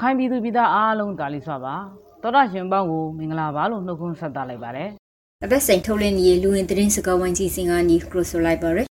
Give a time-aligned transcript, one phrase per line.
[0.00, 1.74] ရခိုင်ပြည်သူပြည်သားအားလုံးတာလီစွာပါ
[2.22, 4.90] တော်တာရှင်ပေါင်းကိုမင်္ဂလာပါလို့နှုတ်ခွန်းဆက်သလိုက်ပါတယ်
[5.44, 8.86] အသက်စိန်ထုတ်လင်းရေးလူဝင်သတင်းစကားဝိုင်းကြီးစင်ကနေခရိုဆိုလိုက်ပါရယ်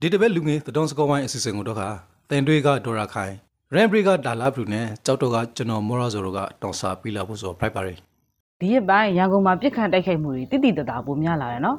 [0.00, 1.82] ဒီတစ်ပတ်လူငယ်သတုံးစကောဝိုင်းအစီအစဉ်ကိုတော့ခ
[2.30, 3.32] တင်တွေကဒေါ်ရာခိုင်
[3.74, 7.94] ရန်ဘရီကဒါလာဘလူနဲ့ကြောက်တော့ကကျွန်တော်မော်ရာဇိုရိုကတောင်စာပြီးလာဖို့ဆိုဖိုက်ပါရီ
[8.60, 11.78] ဒီရက်ပိုင်းရန်ကုန်မှာပြစ်ခတ်တိုက်ခိုက်မှုတွေတိတိတသားပိုများလာတယ်နော်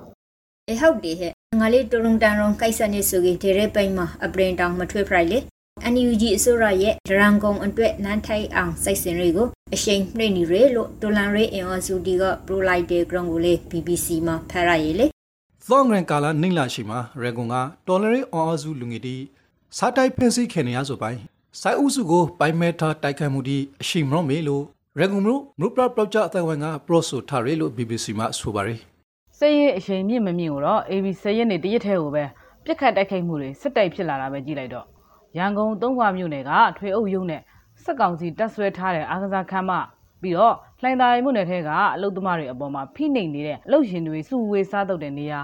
[0.69, 5.39] အေဟုတ်တယ်ဟဲ့ငါလေးတရုံတန်ရုံကိစ္စနေဆိုကြီးဒီရဲပိန်မှာအပရင်တောင်မထွေးဖရိုက်လေ
[5.93, 15.05] NUG အစိုးရရဲ့ဒရန်ကုံအတွက်နန်းထိုက်အောင်စိတ်စင်တွေကိုအရှိန်နှိမ့်နေရလို့ဒိုလန်ရေးအင်အော်စုတီကပရိုလိုက်တဲ့ ground ကိုလေ BBC မှာဖတ်ရရည်လေ
[15.67, 17.55] သောငရန်ကာလာနှိမ့်လာရှိမှာရန်ကုန်က
[17.87, 19.15] တော်လရီအော်အဇူလူငယ်တီ
[19.77, 21.19] စားတိုက်ဖင်စီခင်နေရဆိုပိုင်း
[21.61, 24.63] စိုက်ဥစုကိုပိုင်မဲထားတိုက်ခိုက်မှုတီအရှိမရောမေလို့
[24.99, 28.75] ရန်ကုန်မြို့မြို့ပရပရော့ဂျာအသက်ဝင်ကပရော့ဆိုထားရဲလို့ BBC မှာဆိုပါရီ
[29.39, 32.23] စိတ်ရဲ့အချိန်မြင့်မမြင့်ကိုတော့ AB 10ရက်နေ့တရက်ထဲကိုပဲ
[32.65, 34.92] ပြစ်ခတ်တိုက်ခိုက်မှုတွေစစ်တိုက်ဖြစ်လာတာပဲကြည့်လိုက်တော့
[35.37, 37.41] ရန်ကုန်သုံးခွာမြို့နယ်ကထွေအုပ်ရုံးနဲ့
[37.83, 39.71] စက်ကောင်စီတပ်ဆွဲထားတဲ့အာကစားခန်းမ
[40.21, 45.41] ပြီးတော့လှိုင်သာရီမြို့နယ်ထဲကအလုတ်သမားတွေအပေါ်မှာဖိနှိပ်နေတဲ့အလုတ်ရှင်တွေစုဝေးစားတုပ်တဲ့နေရာ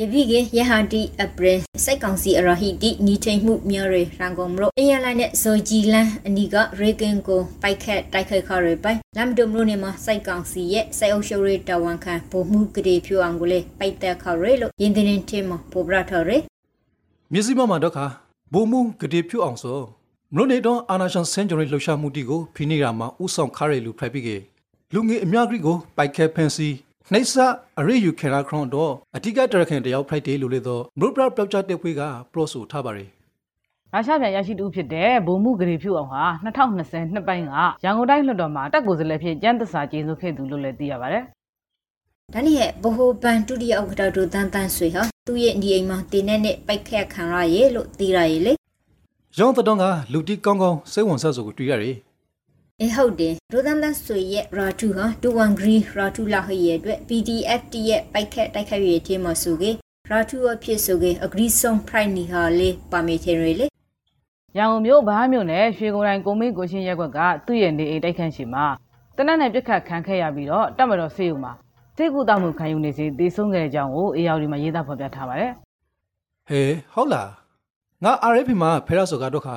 [0.00, 16.30] ယပိကေယဟန်တီအပရင်စိတ်ကောင်စီအရဟိတိနီထိန်မှုမြော်ရရန်ကုန်မြို့အရလိုင်းနဲ့ဇော်ဂျီလန်အနီကရေကင်ကိုပိုက်ခက်တိုက်ခိုက်ခရပိုင်လမ်ဒုံမြို့နေမှာစိတ်ကောင်စီရဲ့စိတ်အုပ်ရှုပ်ရေးတဝန်ခံဗိုလ်မှုကလေးဖြူအောင်ကိုလေပိုက်တက်ခရလို့ယင်းတင်းတင်းမပိုပရထရ
[17.32, 18.06] မြစည်းမမှာတော့ခါ
[18.52, 19.78] ဘုံမှုဂတိဖြူအောင်ဆို
[20.34, 24.36] မြို့နေတော့အာနာရှင်စင်ဂျူရီလှူရှာမှုတီကိုဖိနေရာမှာဥဆောင်ခရဲလူဖိုက်ပြီးကေ
[24.94, 26.68] လူငယ်အများကြီးကိုပိုက်ခဲဖန်စီ
[27.12, 27.34] နှိမ့်ဆ
[27.78, 33.04] အရိယူခေရာခရွန်တော့အဓိကတရခင်တယောက်ဖိုက်တေးလို့လေတော့မရုပရပျောက်ချတဲ့ဖွေးကပရော့ဆိုထားပါရီ
[33.92, 37.52] ရုရှားပြန်ရရှိတူဖြစ်တဲ့ဗိုလ်မှုဂရေဖြူအောင်ဟာ2020နှစ်ပိုင်းက
[37.84, 41.24] ရန်ကုန်တိုင်းလွှတ်တော်မှာတက်ကိုယ်စားလှယ်ဖြစ်ကျန်းသစာကျေးဇူးခဲ့သူလို့လည်းသိရပါတယ်
[42.34, 48.52] ဒါနဲ့ရဲ့ဘဟိုပန်ဒုတိယဥက္ကဋ္ဌတို့တန်းတန်းဆွေဟာ သူ့ရဲ့ဒီအိမ်မှာတင်းနဲ့နဲ့ပိုက်ခက်ခံရရဲ့လို့သိရရဲ့လေ
[49.38, 51.96] ရောင်းတော့ကလူတီကောင်းကောင်းစိတ်ဝင်စားဆိုကိုတွေ့ရတယ်
[52.80, 59.70] အေးဟုတ်တယ်ဒိုတန်တန်ဆွေရဲ့ရာထူဟာဒူဝန်ဂရီရာထူလာဟရဲ့အတွက် PDF တရဲ့ပိုက်ခက်တိုက်ခိုက်ရဲ့ချင်းမဆိုကေ
[60.08, 63.66] ရာထူအဖြစ်ဆိုကေအဂရီဆုံဖရိုက်နီဟာလေပါမေချင်ရလေ
[64.56, 68.64] ရန်ကုန်မြို့ဗားမြို့နယ်ရွှေကုန်တိုင်းကိုမင်းကိုချင်းရက်ကွက်ကသူ့ရဲ့နေအိမ်တိုက်ခန်းရှိမှာ
[69.16, 71.52] တနက်နဲ့ပြစ်ခတ်ခံခဲ့ရပြီးတော့တပ်မတော်စေးုံမှာ
[72.02, 75.52] စေကူတောက်မှုခံယူနေစေတေဆုံးခဲ့တဲ့အကြောင်းကိုအေယာဝတီမှာရေးသားဖော်ပြထားပါတယ်
[76.48, 77.30] ဟေးဟုတ်လား
[78.04, 79.56] ငါ RFP မှာဖဲရဆိုကတော့ခါ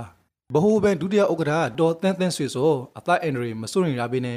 [0.53, 4.35] ဘဟိုဘန်ဒုတိယဥက္ကဋ္ဌဒေါ်တန်းတန်းဆွေဆိုအသက်အန်ဒရီမစိုးရင်ရပေးနေ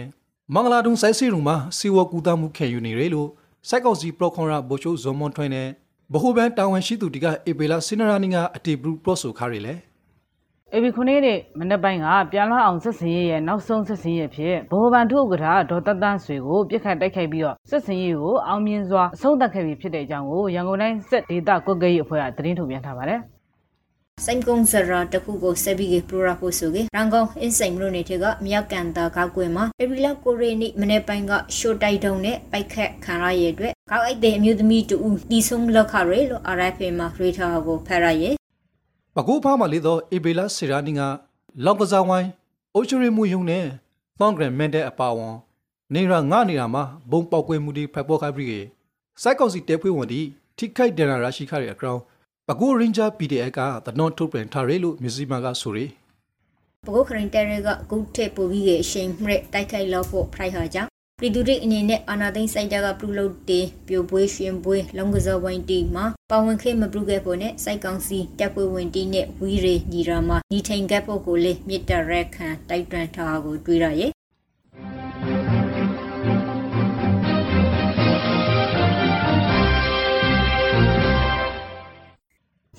[0.54, 3.28] မင်္ဂလာတုံးစိုက်စီရုံမှာစီဝကူတာမှုခံယူနေရလို့
[3.68, 5.64] စိုက်ကောက်စီပရောခွန်ရာဘိုချိုဇွန်မွန်ထွင်းနေ
[6.12, 9.74] ဘဟိုဘန်တာဝန်ရှိသူတီကအေပေလာစင်နရာနီကအတီဘရူပရော့ဆိုခါရီလေ
[10.74, 23.20] အေဘီခုနှစ်နေ့မနေ့ပိုင်းကပြန်လာအောင်စစ်စင်ရေးရဲ့နောက်ဆုံးစစ်စင်ရေးဖြစ်ဗဟိုဘန်ထုဥက္ကဋ္ဌဒေါ်တတန်းဆွေကိုပြစ်ခတ်တိုက်ခိုက်ပြီးတော့စစ်စင်ရေးကိုအောင်မြင်စွာအဆုံးသတ်ခဲ့ပြီဖြစ်တဲ့အကြောင်းကိုရန်ကုန်တိုင်းစစ်ဒေသကွက်ကရေးအဖွဲ့ကသတင်းထုတ်ပြန်ထားပါတယ်
[24.26, 34.96] စိန်ကုံစရာတခုကိုဆက်ပြီးပရိုရာဖို့ဆိုကေရန်ကုန်အင်းစိန်မြို့နယ်ထက်ကမြောက်ကန်တာကောက်ကွင်းမှာအေပရီလာကိုရီနီမနေ့ပိုင်းကရှို့တိုက်တုံးနဲ့ပိုက်ခက်ခံရရဲ့အတွက်ကောက်အိုက်တဲ့အမျိုးသမီးတူ
[35.30, 38.37] တီဆုံလောက်ခရဲလို့ RFA မှာရေထားကိုဖရရဲ့
[39.20, 41.00] ပကူဖားမှာလေတော့အေဘေလာစီရာနီက
[41.64, 42.28] လောက်ကစားဝိုင်း
[42.74, 43.64] အိုချရီမူယုံနဲ့
[44.18, 45.36] သောင်ဂရန်မန်တဲ့အပါဝန်
[45.94, 48.60] နေရငါနေတာမှာဘုံပေါက်ကွဲမှုတွေဖက်ပေါ်ခိုက်ပြီးကေ
[49.22, 50.20] စိုက်ကောက်စီတဲဖွေးဝန်ဒီ
[50.58, 52.00] ထိခိုက်ဒဏ်ရာရရှိခတဲ့အကောင်
[52.48, 55.86] ပကူရင်ဂျာ PDF ကတနွန်ထုတ်ပြန်ထားရလို့မြစီမာကဆိုရီ
[56.86, 60.87] ပကုတ်ခရင်တဲရဲကဂုတ်ထက်ပူပြီးရဲ့အရှိန်မြက်တိုက်ခိုက်လောက်ဖို့ဖရိုက်ဟာကြောင့်
[61.20, 74.12] ပြည်သူတွေအနေနဲ့အာနာသိန်းစိုက်ကြကပြုလုပ်တဲ့ပြိုပွဲရှင်ပွဲလုံကစားဝိုင်းတီမှာပါဝင်ခဲ့မပြုခဲ့ဖို့နဲ့စိုက်ကောင်စီတပ်ဖွဲ့ဝင်တီနဲ့ဝီရီညီရာမှာညီထိန်ကပ်ဖို့ကိုလေမြစ်တရက်ခံတိုက်တွန်းထားကိုတွေ့ရရဲ့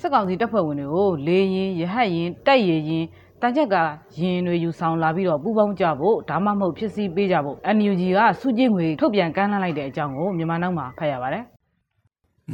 [0.00, 3.04] စစ်ကောင်စီတပ်ဖွဲ့ဝင်တွေကိုလေရင်ရဟတ်ရင်တိုက်ရရင်
[3.42, 3.76] တန်ချက်က
[4.20, 11.44] ရင်တွေယူဆောင်လာပြီးတော့ပူပေါင်းကြဖို့ဒါမှမဟုတ်ဖြစ်စီပေးကြဖို့ NUG ကစုကြည်ငွေထုတ်ပြန်ကမ်းလှမ်းလိုက်တဲ့အကြောင်းကိုမြန်မာနောက်မှာဖတ်ရပါတယ်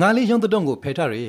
[0.01, 1.25] ငါလေးရုံတတုံကိုဖဲထားရ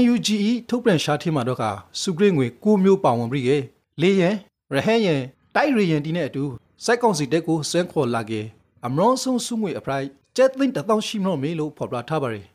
[0.00, 0.30] NUGE
[0.68, 1.64] ထုတ်ပြန်ရှာထင်းမှာတော့က
[2.00, 3.56] စုဂရိငွေ6မျိုးပါဝင်ပြီးကေ
[4.02, 4.28] လေယံ
[4.74, 5.14] ရဟဲယံ
[5.54, 6.44] တိုက်ရယံဒီနဲ့အတူ
[6.84, 8.40] စိုက်ကောင်စီတက်ကိုစဲခေါ်လာကေ
[8.86, 10.06] အမရွန်ဆုံစုငွေအပရိုက်
[10.36, 12.46] ကျက်သိန်းတစ်သောင်းရှိမလို့မေလို့ဖော်ပြထားပါရယ်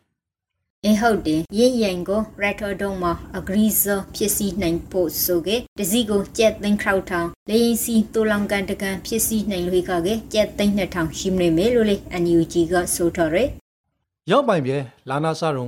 [0.86, 13.50] အင်းဟုတ်တယ်ရင်းရင်ကိုရက်တော်တုံးမှာအဂရီဇာဖြစ်စီနိုင်ဖို့ဆိုကေတစည်းကိုကြက်သိန်းခေါထောင်လေရင်စီတူလောင်ကန်တကန်ဖြစ်စီနိုင်လို့ခါကေကြက်သိန်း2000ရှိမနေမေလို့လေ NUG ကဆိုတော်ရယ်
[14.32, 14.78] ရောက်ပိုင်ပြဲ
[15.10, 15.68] လာနာစာရုံ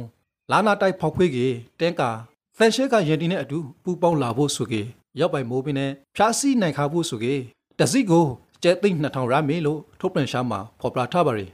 [0.51, 1.47] လာနာတိုက်ဖောက်ခွေးကေ
[1.79, 2.09] တင်းကာ
[2.57, 4.81] သန်ရှဲကယန်တီနဲ့အတူပူပေါင်းလာဖို့ဆိုကေ
[5.19, 7.33] ရောက်ပိုင်မိုးပင်နဲ့ဖြားစီနိုင်ခါဖို့ဆိုကေ
[7.79, 8.25] တစည်းကို
[8.63, 11.49] ကျက်သိန်း2000ရမေလို့ထုတ်ပြန်ရှာမှာဖော်ပြထားပါရယ်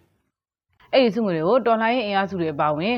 [0.93, 2.97] အဲ့ဒီစုငွေတွေကိုတော်လှန်ရေးအင်အားစုတွေအပါအဝင်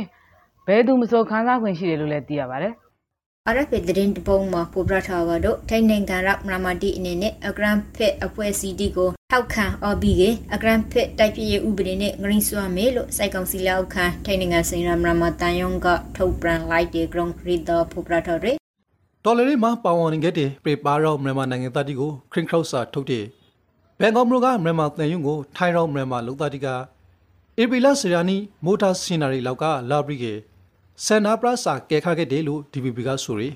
[0.70, 2.74] ဘယ်သူမဆိုခန်းစားခွင့်ရှိတယ်လို့လည်းသိရပါတယ်
[3.54, 10.24] RFA သတင်းတပုံမှာပေါ်ပြထားကတော့ထိုင်းနိုင်ငံရမမတီအနေနဲ့အဂရန်ဖစ်အဖွဲ့အစည်းတီကိုထောက်ခံအော်ဘီက
[10.54, 15.88] အဂရန်ဖစ်တိုက်ပြည့်ဥပဒေနဲ့ဂရင်းဆွာမေလို့စိုက်ကောင်စီလောက်ခံထိုင်းနိုင်ငံစင်ရမမတန်ယုံက
[16.18, 18.56] ထုတ်ပြန်လိုက်တဲ့ ground reader ပေါ်ပြထားတဲ့
[19.26, 23.26] တော်လရီမှာပါဝင်ခဲ့တဲ့ပြေပါရောမြန်မာနိုင်ငံသားတီကိုခရင်ခရော့စာထုတ်တဲ့
[24.00, 26.68] ဘန်ကောက်မြို့ကမြန်မာတန်ယုံကိုထိုင်းရောမြန်မာလုံသားတီက
[27.58, 30.34] အေပီလာဆီယာနီမိုတာစင်နာရီလောက်ကလာဘရီ
[31.00, 33.54] ကေစန်နာပရာစာကဲခခဲ့တယ်လို့ DPP ကဆိုရယ်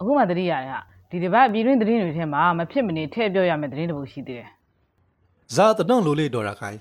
[0.00, 0.80] အခုမှသတိရတဲ့ဟာ
[1.10, 4.48] ဒီတစ်ပတ်ပြည်တွင်းသတင်းတွေထဲမှာမဖြစ်မနေထည့်ပြောရမယ့်သတင်းတစ်ပုဒ်ရှိသေးတယ်
[5.54, 6.78] ဇာတနောင်လိုလေးဒေါ်ရခိုင်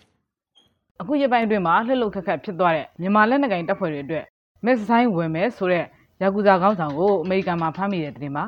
[1.01, 4.25] အခုရပိုင်းအတွင်းမှာလှုပ်လှုပ်ခက်ခက်ဖြစ်သွားတဲ့မြန်မာလက်နက်ကိုင်တပ်ဖွဲ့တွေအတွက်
[4.65, 5.85] မက်ဆိုင်ဝင်မယ်ဆိုတဲ့
[6.21, 8.45] ယာကူဇာကောင်းဆောင်ကိုအမေရိကန်မှာဖမ်းမိတဲ့သတင်းပါ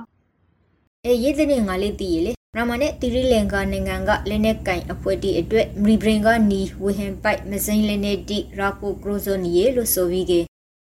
[1.05, 10.33] အဲရေးတဲ့ငါလေးတည်ရလေရမနဲ့တီရီလင်ကာနိုင်ငံကလက်နက်ကင်အဖွဲ့တီအတွက်မရီဘရင်ကနီဝဟန်ပိုက်မစိန်လက်နက်တီရာကိုကရိုဇိုနီယေလို့ဆိုပြီးက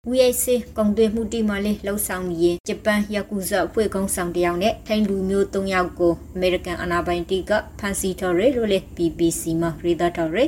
[0.09, 0.45] UIC
[0.77, 10.45] ကောင်တွေမှုတီမလေးလှုပ်ဆောင်နေဂျပန်ယာကူဇာအဖွဲ့ကောင်းဆောင်တယောက်နဲ့ထိုင်းလူမျိုး၃ယောက်ကိုအမေရိကန်အာဏာပိုင်တီကဖမ်းဆီးထော်ရဲလို့လေ BBC မှာရေးသားထော်ရဲ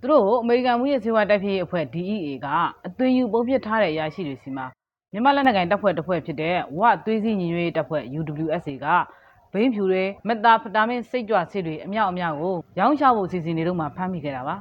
[0.00, 2.46] သူတို့အမေရိကန်မှုရဲ့စေဝါတိုက်ဖြည့်ရေးအဖွဲ့ DEA က
[2.86, 4.66] အသွင်ယူပုံဖြစ်ထားတဲ့အရာရှိတွေစီမှာ
[5.12, 8.86] မြန်မာလက်နက်ကိုင်တပ်ဖွဲ့တစ်ဖွဲ့ဖြစ်တဲ့ဝသွေးစည်းညီညွတ်ရေးတပ်ဖွဲ့ UWSA က
[9.52, 14.56] ဘိန်းဖြူတွေမက်တာဖတာမင်းစိတ်ကြွဆေးတွေအမြောက်အများကိုရောင်းချဖို့စီစဉ်နေတော့မှဖမ်းမိခဲ့တာပါ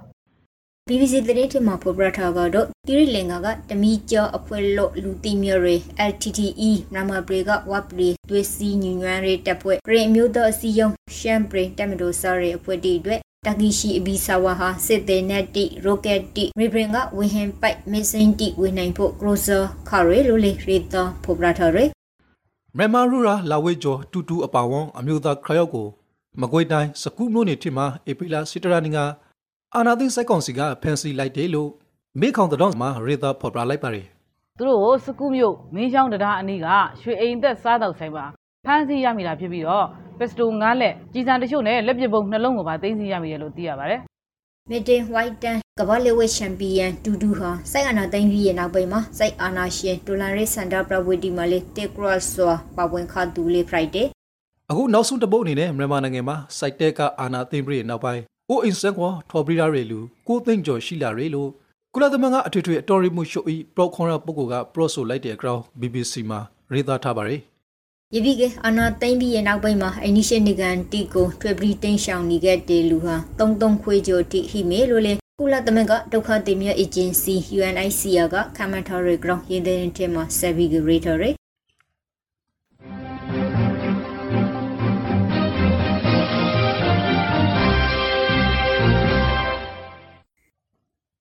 [0.89, 5.75] BBC သတင်းထမှာဖော်ပြထားကတော့တီရီလင်ကာကတမီကျော်အဖွဲ့လို့လူတီမျိုးတွေ
[6.09, 19.57] LTTE နမပရေကဝပ်ပရီသွေးစီညွှန်ရဲတပ်ဖွဲ့ပရင်မျိုးတော်အစည်းအရုံးရှမ်ပရင်တမတိုဆာရဲအဖွဲ့တီအတွက်တကီရှိအဘီဆာဝါဟာစစ်သေးနက်တီရိုကက်တီရီဘရင်ကဝီဟန်ပိုက်မစ်စင်တီဝေနိုင်ဖို့ကရိုဆာ
[19.89, 21.83] ခါရဲလိုလေရီတာဖော်ပြထားရဲ
[22.77, 25.87] မြန်မာရူရာလာဝေကျော်တူတူအပါဝွန်အမျိုးသားခရောက်ကို
[26.41, 28.99] မကွေးတိုင်းစကူးမြို့နယ်ထစ်မှာအေပီလာစီတရာနီက
[29.77, 31.69] အာနာသိစိုက်ကောင်စီကဖန်စီလိုက်တယ်လို့
[32.19, 34.05] မေခေါင်တောင်မှာရေသာဖော်ပြလိုက်ပါတယ်
[34.57, 36.67] သူတို့ကိုစကူးမြို့မင်းချောင်းတရားအနီးက
[37.01, 38.25] ရွှေအိမ်သက်စားတော့ဆိုင်မှာ
[38.65, 39.85] ဖမ်းဆီးရမိတာဖြစ်ပြီးတော့
[40.17, 44.01] ပက်စတို9လက်ကြီးစံတချို့နဲ့လက်ပစ်ပုံနှလုံးကိုပါသိမ်းဆည်းရမိတယ်လို့သိရပါတယ်
[44.69, 54.03] မစ်တင်ဝိုက်တန်ကမ္ဘာလေဝဲချန်ပီယံတူတူဟာစိုက်အာနာသိန်းကြီးရဲ့နောက်ပိုင်းမှာစိုက်အာနာရှင်ဒိုလန်ရေးစန်တာပရဝေတီမှာလေတက်ကရော့ဆွာပဝင်ခါတူလေဖရိုက်ဒေ
[54.69, 61.49] အခုနောက်ဆုံးတပုတ်အနေနဲ့မြန်မာနိုင်ငံမှာစိုက်တဲ့ကအာနာသိမ့်ပြီးနောက်ပိုင်း အိုအင်ဆန်ကွာထော်ပရီရာရေလူကိုသိမ့်ကျော်ရှိလာရေလို့
[61.93, 66.39] ကုလသမဂ္ဂအထွေထွေအတော်ရီမှုရှို့ဤပရောခွန်ရာပုဂ္ဂိုလ်ကပရော့ဆိုလိုက်တဲ့အကြောင်း BBC မှာ
[66.73, 67.41] ရေးသားထားပါတယ်
[68.15, 81.19] ယပိကေအာနာသိန်းကြီးရဲ့နောက်ပိုင်းမှာအနီရှနေကန်တီကိုထွေပရီတင်းရှောင်နေခဲ့တဲ့လူဟာတုံတုံခွေကျော်တီဟိမေလို့လေကုလသမဂ္ဂဒုက္ခသည်များအေဂျင်စီ UNHCR ကခမန်ထော်ရီဂရောင်းရင်းတဲ့တင်မှာဆဗီဂရေတော်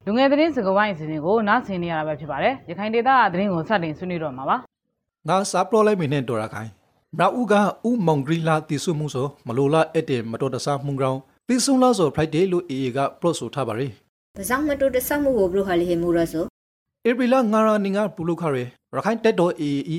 [0.06, 4.56] လူငယ်သတင်းစကားဝိုင်းအစီအစဉ်ကိုနားဆင်နေရတာပဲဖြစ်ပါတယ်ရခိုင်ဒေသကသတင်းကိုစတင်ဆွေးနွေးတော့မှာပါ
[5.28, 6.70] ငါစားပရောလိုက်မင်းနဲ့တော်ရခိုင်
[7.18, 7.54] မရာဦးက
[7.88, 13.90] ဥမောင်ဂရီလာတီဆုမှုဆိုမလိုလားအဲ့တဲ့မတော်တဆမှုကြောင်းတီဆုံလားဆို Friday လို့ AA ကပရော့ဆိုထားပါတယ်
[14.36, 16.44] ပဇောင်းမတိုတဆမှုကိုဘလို့ဟာလေဟေမူရဆို
[17.08, 18.64] ဧပြီလငါရာနင်ကပူလုခရဲ
[18.94, 19.98] ရခိုင်တက်တော် AE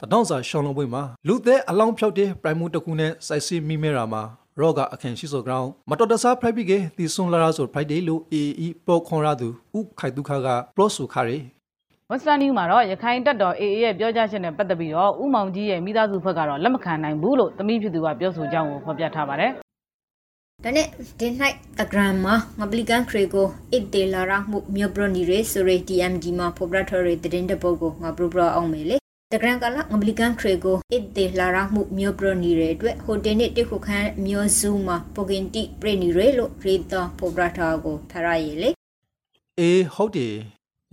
[0.00, 4.22] တတောင်စာရှောင်းလုံးပွင့်မှာလူသက်အလောင်းဖြောက်တဲ့ပရိုင်မူတခုနဲ့စိုက်စီမိမဲရာမှာ
[4.58, 11.36] ရော့ကအခန့်ရှိစောကောင်မတော်တဆဖရိုက်ပြီးကတီဆွန်လာရာဆို Friday လို့ AE ပေါ်ခွန်ရာသူဥခိုင်ဒုခကပလော့ဆိုခရဲ
[12.10, 19.52] Western News မှာတော့ရခိုင်တပ်တော် AA ရဲ့ပြောကြားချက်နဲ့ပတ်သက်ပြီးတော့ဥမောင်ကြီးရဲ့မိသားစုဘက်ကတော့လက်မခံနိုင်ဘူးလို့သမီးဖြစ်သူကပြောဆိုကြောင်းကိုဖော်ပြထားပါတယ်
[20.64, 20.86] ဒါနဲ့
[21.20, 28.99] ဒီနိုင်တဂရမ်မှာငပလီကန်ခရေကိုအစ်တေလာရာမှုမြို့ပရနီရေဆိုရီ TMD မှာဖော်ပြထားတဲ့တဲ့တဲ့ပုတ်ကိုငါပရပရအောင်မေလေ
[29.34, 38.70] တဂရန်ကလာငပလီကန်ခရေကိုအစ်တေလာရာမှုမြို့ပရနီရေအတွက်ဟိုတယ်နဲ့တိခုခန်းမြို့စုမှာပိုကင်တီပရနီရေလို့ရေတာဖော်ပြထားကိုဖရရည်လေ
[39.58, 40.34] အေးဟုတ်တယ်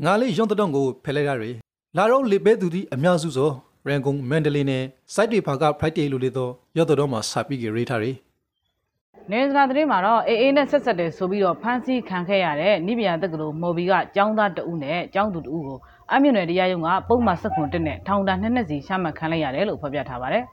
[0.04, 1.56] ငါလေးရုံတတော်ကိုဖယ်လိုက်ရတယ်
[1.98, 3.50] လာတော့လေပဲသူဒီအများစုဆို
[3.90, 8.16] ရန်ကုန်မန္တလေးနဲ့စိုက်တွေဖာက Friday လို့လေတော့ရော့တော်မှာစာပြီးကြရေးထားတယ်။
[9.32, 15.78] နေစရာသတင်းမှာတော့ AA နဲ့ဆက်ဆက်တယ်ဆိုပြီးတော့ဖမ်းဆီးခံခဲ့ရတဲ့နိဗ္ဗာန်တက္ကသိုလ်မော်ဘီကကျောင်းသားတဦးနဲ့ကျောင်းသူတဦးကို
[16.14, 20.44] အမြင့်နယ်တရားရုံးကပုံမှန်ဆက်ခွန်တက်နဲ့ထောင်ဒဏ်နှစ်နှစ်စီရှာမှတ်ခံလိုက်ရတယ်လို့ဖော်ပြထားပါတယ်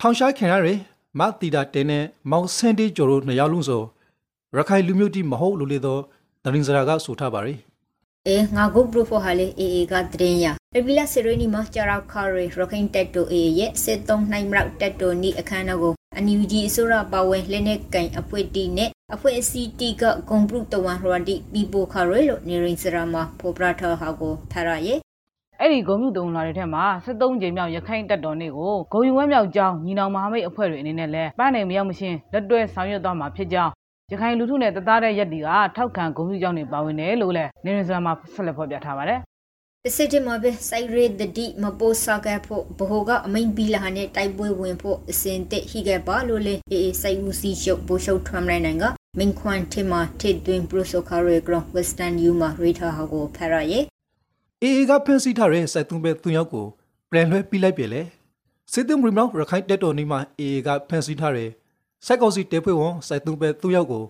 [0.00, 0.68] ထောင်ရှားခင်ရရ
[1.18, 3.82] မတီတာတင်းနဲ့မောင်စန်တီကျော်တို့နှစ်ယောက်လုံးဆို
[4.56, 6.00] ရခိုင်လူမျိုးတိမဟုတ်လို့လေတော့
[6.44, 7.54] ဒရင်စရာကဆိုထားပါရီ
[8.26, 24.98] အေငါဂုတ်ပရိုဖိုဟာလေအေအေကတရင်ရရဗီလာစီရီနီမှာကြာရောက်ခါရီရခိုင်တက်တိုအေရဲ့စစ်သုံးနိုင်မရောက်တက်တိုနီအခမ်းအနားကိုအန်ယူဂျီအစိုးရပါဝင်လက်နက်ကင်အဖွဲ့တီနဲ့ အဖွဲ့အစည်းတီကဂုံပရုတဝန်ရဝတီပီပိုခါရီလို့နေရင်စရာမှာဖော်ပြထားဟာကိုဖရရဲ့။
[25.60, 33.72] အဲ့ဒီဂုံမြူတုံလာတွေထဲမှာ73ကြိမ်မြောက်ရခိုင်တပ်တော်နေ့ကိုဂုံယူဝဲမြောက်ကျောင်းညီနောင်မဟာမိတ်အဖွဲ့တွေအနေနဲ့လည်းပန်းနိုင်မရောက်မရှင်းလက်တွဲဆောင်ရွက်သွားမှာဖြစ်ကြောင်း
[34.10, 39.20] ရခိုင်လူထုနဲ့တသားတဲ့ရက်တီကထောက်ခံဂုံယူကျောင်းတွေပါဝင်တယ်လို့လည်းနေရင်စရာမှာဆက်လက်ဖော်ပြထားပါတယ်
[39.88, 48.84] ပစစ်တင်မှာပဲစိုက်ရဲဒဒီမပိုးစားခဲ့ဖို့ဘဟုကအမိန်ပီလာနဲ့တိုက်ပွဲဝင်ဖို့အစဉ်တက်ဟိခဲ့ပါလို့လေအေးစိုက်ဦးစီရှုပ်ဘိုးရှုပ်ထွမ်းလိုက်နိုင်က
[49.18, 53.84] မင်ခွန်တီမာတစ်တွင်ပရိုဆိုကာရီဂရဝက်စတန်ယူမာရီထာဟာကိုဖရရဲ့
[54.62, 56.66] အေအေကဖန်စီထားတဲ့စိုက်သွင်းပဲသူယောက်ကို
[57.10, 58.02] ပြန်လွှဲပြီးလိုက်ပြီလေ
[58.72, 61.50] စစ်သွင်းရီမောက်ရခိုင်တက်တော်နေမှာအေအေကဖန်စီထားတဲ့
[62.06, 64.04] စိုက်ကောင်စီတေဖွဲ့ဝန်စိုက်သွင်းပဲသူယောက်ကို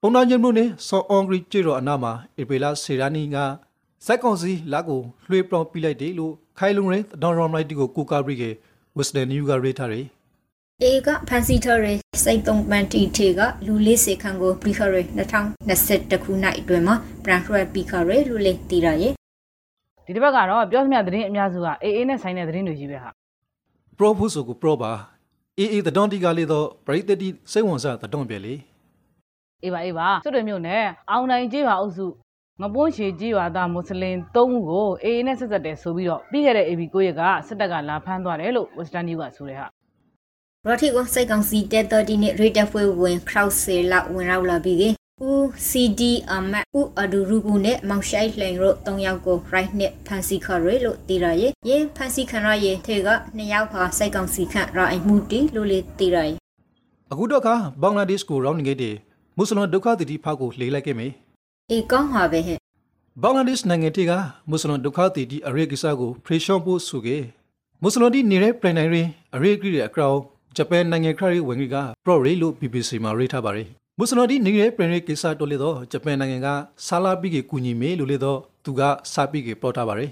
[0.00, 3.38] ပုံနာချင်းတို့နဲ့ဆော်အွန်ဂရီကျေတော်အနာမှာဧပြီလစေရာနီက
[4.06, 8.44] စိုက်ကောင်စီလက်ကိုလွှဲပြောင်းပြီးလိုက်တယ်လို့ခိုင်လုံရဲဒေါ်ရောမ်လိုက်တီကိုကိုကာဘရီက
[8.96, 10.06] ဝက်စတန်နယူကရေးထားတယ်
[10.82, 11.92] အေကဖန်စီထရဲ
[12.24, 15.00] စိတ်သုံးပန်တီထေကလူလေးစေခန်းကိုပရီခရဲ
[15.68, 19.12] 2021ခုနှစ်အတွင်းမှာဘရန်ရွက်ပီခရဲလူလေးတီရရဲ့
[20.06, 23.10] ဒီတစ်ပတ်ကတော့ပြောစမြသတင်းအများစုကအေးအေးနဲ့ဆိုင်တဲ့သတင်းတွေကြီးပဲဟာ
[23.98, 24.92] ပရောဖို့ဆိုကိုပရောပါ
[25.58, 28.54] အေအေတဒွန်တီကလေးတော့ပရိသတ်တိစိတ်ဝင်စားတဒွန်ပဲလေ
[29.62, 32.06] အေးပါအေးပါစွတ်တွေမျိုးနဲ့အောင်နိုင်ကြီးပါအုပ်စု
[32.60, 39.66] ငပွန်းရှည်ကြီးပါသားမွတ်စလင်၃ဦးကိုအေးအေးနဲ့ဆက်ဆက်တယ်ဆိုပြီးတော့ပြီးခဲ့တဲ့ AB 9ရက်ကစစ်တပ်ကလာဖမ်းသွားတယ်လို့ Western News ကဆိုတဲ့ဟာ
[40.66, 44.84] ရထီကိုစိတ်ကောင်းစီတက်တော်ဒီနဲ့ရေတက်ဖွဲဝင်ခရောက်ဆေလာဝင်ရောက်လာပြီးက
[45.24, 56.36] ဦး CD အမတ်ဦးအဒူရူကူနဲ့မောင်ရှိုင်လှိန်တို့၃ယောက်ကို right နဲ့ဖန်စီခရဲလို့တည်ရရဲ့ယင်းဖန်စီခရရဲ့ထေက၂ယောက်ဟာစိတ်ကောင်းစီခန့်ရအိမ်မှုတီလို့လေတည်ရရဲ့
[57.12, 57.48] အခုတော့က
[57.82, 58.94] ဘင်္ဂလားဒေ့ရှ်ကိုရောင်းနေခဲ့တဲ့
[59.36, 61.12] မွတ်စလင်ဒုက္ခသည်ဖောက်ကိုလေလိုက်ခဲ့မယ်
[61.72, 62.58] အေကောင်းဟာပဲဟဲ့
[63.22, 64.12] ဘင်္ဂလားဒေ့ရှ်နိုင်ငံတေက
[64.48, 67.22] မွတ်စလင်ဒုက္ခသည်ဒီအရေးကိစ္စကိုဖရေရှော့ဖို့ဆိုခဲ့
[67.82, 70.18] မွတ်စလင်ဒီနေတဲ့ပြည်နိုင်ရင်အရေးကြီးတဲ့အကောက်
[70.56, 76.48] ဂျပန်နိုင်ငံခရီးဝင်ကြီးကပရော့ရီလို့ BBC မှာရေးထားပါတယ်မွတ်စလင်ဒီနေတဲ့ပြည်ရေးကိစ္စတော်လေတော့ဂျပန်နိုင်ငံက
[76.86, 78.80] ဆာလာပြီးကကူညီမေလို့လေတော့သူက
[79.12, 80.10] စာပြီးကပေါ်ထားပါတယ်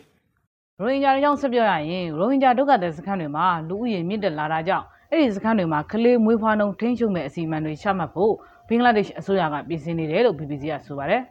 [0.79, 8.33] ရိုဟင်ဂျာတွေကြောင့်ဆက်ပြောရရင်ရိုဟင်ဂျာဒုက္ခသည်စခန်းတွေမှာလူဦးရေမြင့်တက်လာတာကြောင့်အဲ့ဒီစခန်းတွေမှာကလေးမွေးဖွားနှုန်းထိန်းချုပ်မဲ့အစီအမံတွေချမှတ်ဖို့
[8.69, 11.23] ဘင်္ဂလားဒေ့ရှ်အစိုးရကပြင်ဆင်နေတယ်လို့ BBC ကဆိုပါတယ်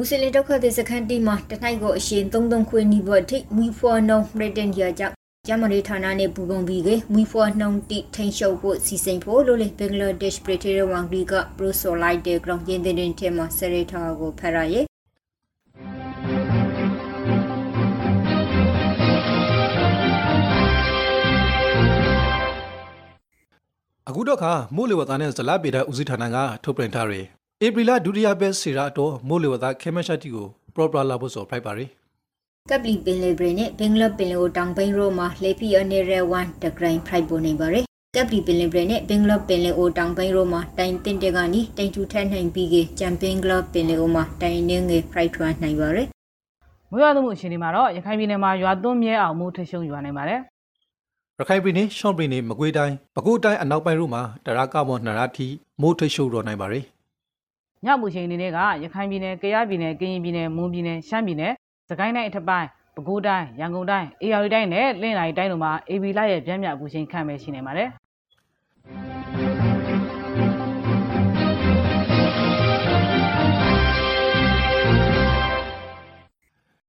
[0.00, 5.14] မွ슬င်ဒုက္ခသည်စခန်းတီမှာတနိုင်ကိုအရှင်33ခွေနီဘတ်ထိမီဖော်နုံရတန်ရကြောင့်
[5.46, 14.84] ကျမရီဌာနနဲ့ပူပုံပြီးကမီဖော်နှုံတိထိန်ရှုပ်ဖို့စီစဉ်ဖို့လို့လေဘင်္ဂလားဒေ့ရှ်ပရီတီရဝန်ဂရီကပရိုဆိုလိုက်တဲ့ ground ရင်းတဲ့တဲ့ထဲမှာဆရီထာကိုဖရရဲ့
[24.08, 31.88] အခုတော့ခါမိုးလေဝသနဲ့ဇလပေတာဦးစီးဌာနကထုတ်ပြန်ထားတယ် ဧပြီလဒုတိယပတ်စီရာတော့မိုးလေဝသခဲမရှတ်တီကိုပရောပရာလာဖို့ဆိုဖိုက်ပါတယ်
[32.70, 37.84] ကပ်လီပင်လေဘရနဲ့ဘင်္ဂလားပင်လေကိုတောင်ပိုင်းရိုမှာလေပီအနေရဲဝန်တဂရိုင်းဖရိုက်ပေါ်နေပါရယ်
[38.16, 46.06] ကပ်လီပင်လေဘရနဲ့ဘင်္ဂလားပင်လေအိုတောင်ပိုင်းရိုမှာတိုင်တင်တဲ့ကနီတိုင်ထူထက်နိုင်ပြီးကချမ်ပင်္ဂလားပင်လေအိုမှာတိုင်နေငယ်ဖရိုက်ထွန်းနိုင်ပါရယ်
[46.90, 50.40] မွေးရသမှုအချိန်ဒီမှာတော့ရခိုင်ပြည်နယ်မှာရွာသွန်းမြဲအောင်မှုထရှုံရွာနေပါတယ်
[51.38, 55.46] ရခိုင်ပြည်နယ်ရှောင်းပြည်နယ်မကွေးတိုင်းပဲခူးတိုင်းအနောက်ပိုင်းတို့မှာတရကမောနရာထီ
[55.80, 56.84] မိုးထိတ်ရှုပ်တော်နိုင်ပါတယ်
[57.84, 61.52] ညမှုချိန်အနေနဲ့ကရခိုင်ပြည်နယ်၊ကယားပြည်နယ်၊ကရင်ပြည်နယ်၊မွန်ပြည်နယ်၊ရှမ်းပြည်နယ်၊
[61.88, 67.88] စကိုင်းတိုင်းအထက်ပိုင်း၊ပဲခူးတိုင်း၊ရန်ကုန်တိုင်း၊အေရရီတိုင်းနဲ့လင်းလာရီတိုင်းတို့မှာ AB လရဲ့ပြင်းပြအပူချိန်ခန့်ပဲရှိနေပါတယ်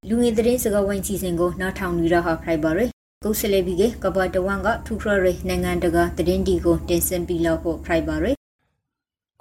[0.07, 2.89] လူငယ်သတင်းစကားဝိုင်းစီစဉ်ကိုနောက်ထောင်နေရဟာဖရိုက်ပါရယ်
[3.23, 8.38] ကုဆလေဘီကကဘာတဝန်ကထူခရရနိုင်ငံတကာသတင်းဒီကိုတင်ဆက်ပြီးလောက်ဖို့ဖရိုက်ပါရယ်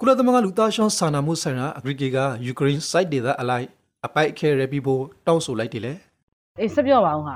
[0.01, 3.67] ကုလသမဂ္ဂလူသားရှောင်းစာနာမှုဆိုင်ရာအဂရိကေကယူကရိန်းစိုက်ဒေသအလိုက်
[4.05, 5.93] အပိုက်ခဲရပြီးဖို့တောင်းဆိုလိုက်တယ်လေ။
[6.59, 7.35] အေးဆက်ပြောပါဦးဟာ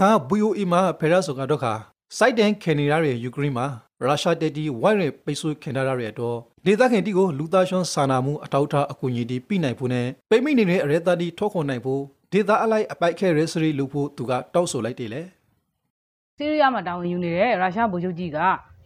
[0.00, 1.72] ငါ BOE မှာဖဲရဆိုကတော့ခါ
[2.18, 3.66] စိုက်တန်ခင်နေရတဲ့ယူကရိန်းမှာ
[4.02, 12.02] ရုရှားတပ်တီဝိုင်းရပိတ်ဆို့ခင်ထားရတဲ့တော့ဒေသခင်တီကိုလူသားရှောင်းစာနာမှုအထောက်အထားအကူအညီတီပြနိုင်ဖို့နဲ့ပိမိတ်နေတဲ့အရဲသားတီထောက်ခွန်နိုင်ဖို့
[12.32, 15.22] ဒေသအလိုက်အပိုက်ခဲရစရီလို့ဖို့သူကတောင်းဆိုလိုက်တယ်လေ။
[16.36, 18.38] ဆီးရီးယားမှာတာဝန်ယူနေတဲ့ရုရှားဗိုလ်ချုပ်ကြီးက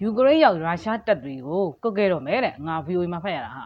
[0.03, 3.63] ယူကရိန်းရောက်ရုရှားတပ်တွေကိုကုတ်ခဲ့တော့မယ်တဲ့။ငါ VOE မှာဖတ်ရတာဟာ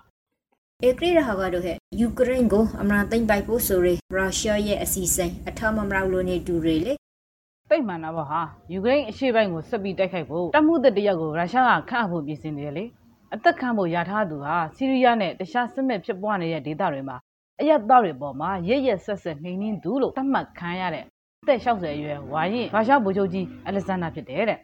[0.86, 6.92] ဧကရီရဟာကတော့ဟဲ့ယူကရိန်းကိုအမနာသိမ့်ပိုက်ဖို့ဆိုရယ်ရုရှားရဲ့အစီအစဉ်အထမမရောက်လို့နေတူရယ်လေ။
[7.70, 8.40] တိတ်မှန်တာပေါ့ဟာ။
[8.72, 12.84] ယူကရိန်းအရှေ့ပိုင်းကိုဆက်ပြီးတိုက်ခိုက်ဖို့တပ်မှုသက်တရက်ကိုရုရှားကခန့်အပ်ဖို့ပြင်ဆင်နေတယ်လေ။
[13.34, 17.16] အသက်ခံဖို့ရထားသူဟာဆီးရီးယားနဲ့တခြားစစ်မဲ့ဖြစ်ပွားနေတဲ့ဒေသတွေမှာ
[17.60, 21.04] အရက်သားတွေပေါ်မှာရရက်ဆက်ဆက်နှိမ်နှင်းသူလို့သတ်မှတ်ခံရတဲ့
[21.42, 24.58] အသက်60အရွယ်ဝါရင်ရုရှားဗိုလ်ချုပ်ကြီးအလက်ဇန္ဒာဖြစ်တယ်တဲ့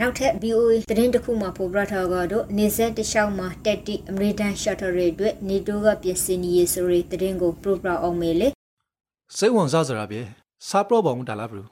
[0.00, 8.48] နောက်ထပ် BOA သတင်းတစ်ခုမှဖော်ပြထားကတော့နေဆက်တလျှောက်မှာတက်တီအမေရိကန်ရှတ်တာတွေအတွက်နေတိုးကပြင်ဆင်နေရဆိုရယ်သတင်းကိုပရိုဂရမ်အောင်မယ်လေ
[9.36, 10.20] စိတ်ဝင်စားစရာပဲ
[10.68, 11.64] စာပရောပေါင်းတာလားဘလူ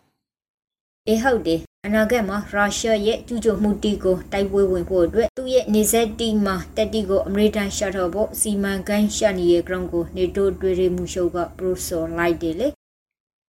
[1.09, 12.69] အေဟုတ်တယ်အနာဂတ်မှာရုရှားရဲ့ကျူးကျော်မှုတီကိုတိုက်ပွဲဝင်ဖို့အတွက်သူ့ရဲ့နေဆက်တီမှာတက်တီကိုအမေရိကန်ရှတ်တာဖို့စီမံကိန်းရှနေရ ground ကိုနေတိုးတွေ့ရမှုရှုပ်ကပရိုဆိုလိုက်တယ်လေ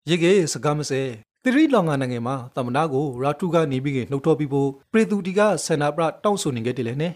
[0.09, 1.01] ရေကေစကားမစဲ
[1.47, 7.13] သရီလောင်ငါနိုင်ငံမှာတမနာကိုရာထူကနေပြီးကနှုတ်ထောပြီးဖို့ပရီတူတီကဆန္ဒပရတောင်းဆိုနေခဲ့တယ်လေနဲ့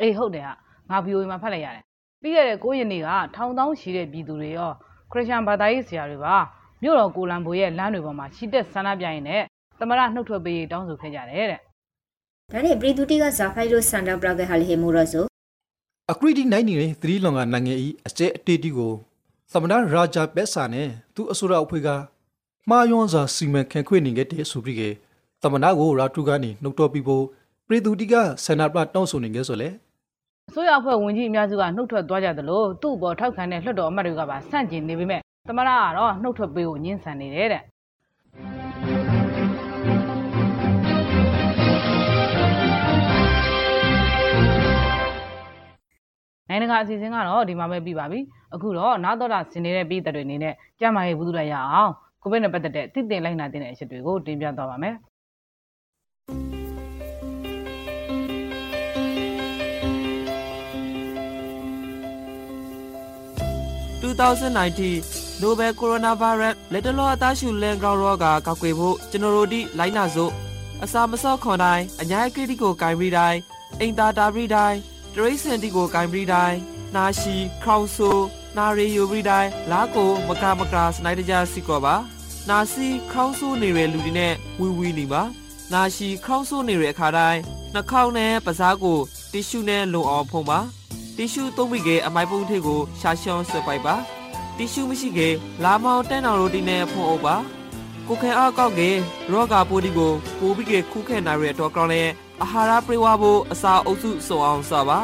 [0.00, 0.52] အေးဟုတ်တယ်ဟာ
[0.90, 1.82] ငါ VOE မှာဖတ်လိုက်ရတယ်
[2.22, 4.70] ပြီးခဲ့တဲ့9ရက်နေ့ကထောင်တောင်းရှိတဲ့ပြည်သူတွေရော
[5.10, 6.36] ခရစ်ယာန်ဘာသာရေးဆရာတွေပါ
[6.82, 9.42] မြို့တော်ကိုလံဘိုရဲ့လမ်းတွေပေါ်မှာရှီတက်ဆန္ဒပြရင်းနဲ့
[9.78, 11.60] သမရနှုတ်ထွက်ပေးတောင်းဆိုခဲ့ကြတယ်တဲ့
[12.52, 15.24] ဒါနဲ့ပြည်သူတိကဇာဖိုင်လိုစန်တာပရကဟာလီဟေမိုရဆို
[16.12, 17.74] အကရီဒီနိုင်နေတဲ့သီရီလွန်ကနိုင်ငံ၏
[18.06, 18.92] အကျဲအတေးတီကို
[19.52, 21.88] သမနာရာဂျာပက်ဆာနဲ့သူအဆိုရအဖွဲ့က
[22.70, 24.82] မှားယွန်းစွာစီမံခန့်ခွဲနေခဲ့တဲ့ဆိုပြီးက
[25.42, 27.24] သမနာကိုရာထူကနေနှုတ်တော်ပြီးဖို့
[27.68, 29.68] ပြည်သူတီကဆန္ဒပြတောင်းဆိုနေခဲ့ဆိုလေ
[30.50, 37.62] အစိုးရအဖွဲ့ဝင်ကြီးအများစုကနှုတ်ထွက်သွားကြသလိုသူ့အပေါ်ထောက်ခံတဲ့လွှတ်တော်အမတ်တွေကပါဆန့်ကျင်နေပေမဲ့သမရကတော့နှုတ်ထွက်ပေးကိုညှင်းဆန်နေတယ်တဲ့
[46.48, 48.20] နိုင်ငံတကာအစီအစဉ်ကတော့ဒီမှာပဲပြီးပါပြီ
[48.54, 51.92] အခုတော့နားတော်တာဆင်နေတဲ့ပြည်သက်တွေအနေနဲ့ကြမ်းမာရေးဘူးသူလိုက်ရအောင်
[52.22, 54.96] ကိုဗစ်နဲ့ပတ်သက်တဲ့သိသိလိုက်နာတဲ့အချက်တွေကိုတင်ပြသွားပါမယ်
[64.02, 70.32] 2019 Nobel Coronavirus လက်တလောအသားရှူလန်ကောင်ရောဂါကောက်ွယ်ဖို့ကျွန်တော်တို့ဒီလိုက်နာစို့
[70.84, 73.40] အစာမစော့ခွန်တိုင်းအညာကရီတီကိုဂိုင်ဘရီတိုင်း
[73.80, 74.78] အိမ်သာတာဘရီတိုင်း
[75.14, 76.58] တရိတ်စန်တီကိုဂိုင်ဘရီတိုင်း
[76.96, 78.10] နာရှိခေါင်ဆူ
[78.56, 81.94] နာရီယိုဘရီတိုင်းလာကိုမကာမကာစနိုက်တကြစီကောပါ
[82.48, 85.22] နာစီခေါင်းဆူနေတဲ့လူတွေနဲ့ဝီဝီနေပါ
[85.72, 87.40] နာရှိခေါင်းဆူနေတဲ့အခါတိုင်း
[87.74, 88.98] နှာခေါင်းနဲ့ပစားကို
[89.32, 90.58] တီရှူနဲ့လုံအောင်ဖုံးပါ
[91.16, 93.94] တီရှူသုံးပြီးကအမိုက်ပုံးထိပ်ကိုရှာရှောင်းဆွဲပိုက်ပါ
[94.56, 95.28] တီရှူမရှိကေ
[95.64, 97.36] လာမောင်တန်းတော်ရိုတီနဲ့ဖုံးအုပ်ပါ
[98.08, 98.90] ကိုခဲအောက်ကောက်ကေ
[99.32, 102.02] ရောဂါပိုးဒီကိုပိုးပြီးကေခုခဲနိုင်ရတော့ကောင်းလဲ
[102.42, 105.00] အာဟာရပြေဝဖို့အစာအုပ်စုစုံအောင်စပါ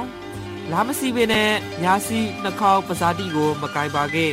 [0.73, 1.51] လာမစီပင်နဲ့
[1.83, 4.27] ညာစီနှာခေါင်းပဇာတိကို မကင်ပါကေ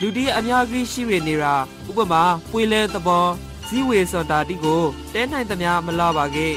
[0.00, 1.54] လူတီအများကြီးရှိရနေတာ
[1.88, 3.26] ဥပမာပွေလဲသဘော
[3.68, 6.48] ဇီဝေစွန်တာတီကိုတဲနိုင်သမျှမလာပါကေ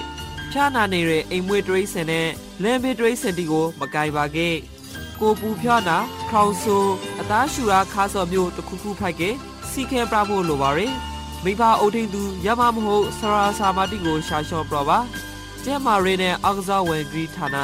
[0.52, 2.30] ဖြာနာနေတဲ့အိမ်မွေးတရိတ်စင်နဲ့
[2.64, 4.50] လမ်းဘေးတရိတ်စင်တီကို မကင်ပါကေ
[5.20, 5.98] ကိုပူဖြောနာ
[6.30, 6.78] ခေါင်ဆူ
[7.20, 9.22] အသားရှူရာခါစော်မျိုးတစ်ခုခုဖိုက်က
[9.72, 10.94] စီခဲပြဖို့လိုပါရယ်
[11.44, 15.00] မိဘအုပ်ထိန်သူရမမဟုတ်ဆရာစာမတိကိုရှာလျှော့ပြပါ
[15.64, 17.58] ကျဲမာရီနဲ့အောက်ကစားဝင်ဂရီဌာန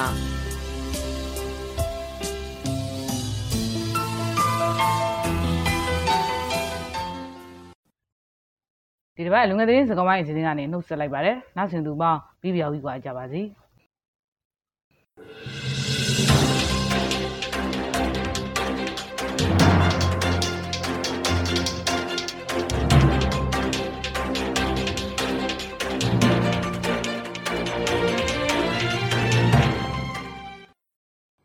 [9.15, 13.41] ဒီတစ်ပတ်လူငယ်သတင်းစကားဝိုင်းအစီအစဉ်ကနေနှုတ်ဆက်လိုက်ပါတယ်နောက်ဆင်သူပေါင်းပြီးပြောင်းပြီးကြပါစေ။